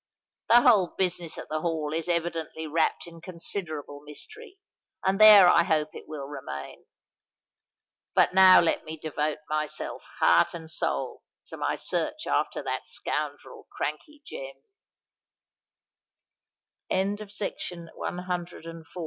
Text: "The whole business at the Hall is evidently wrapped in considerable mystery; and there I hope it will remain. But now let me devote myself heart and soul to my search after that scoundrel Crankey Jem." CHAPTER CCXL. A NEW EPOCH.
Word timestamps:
"The 0.49 0.61
whole 0.61 0.95
business 0.97 1.37
at 1.37 1.47
the 1.49 1.61
Hall 1.61 1.93
is 1.93 2.09
evidently 2.09 2.65
wrapped 2.65 3.05
in 3.05 3.21
considerable 3.21 4.01
mystery; 4.03 4.57
and 5.05 5.21
there 5.21 5.47
I 5.47 5.61
hope 5.63 5.89
it 5.93 6.07
will 6.07 6.25
remain. 6.25 6.87
But 8.15 8.33
now 8.33 8.59
let 8.61 8.83
me 8.83 8.97
devote 8.97 9.37
myself 9.47 10.01
heart 10.19 10.55
and 10.55 10.71
soul 10.71 11.21
to 11.49 11.57
my 11.57 11.75
search 11.75 12.25
after 12.25 12.63
that 12.63 12.87
scoundrel 12.87 13.67
Crankey 13.77 14.23
Jem." 14.25 14.55
CHAPTER 16.89 17.25
CCXL. 17.25 17.89
A 18.01 18.11
NEW 18.11 18.79
EPOCH. 18.83 18.93